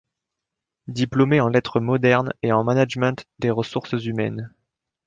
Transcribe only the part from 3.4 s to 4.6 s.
ressources humaines.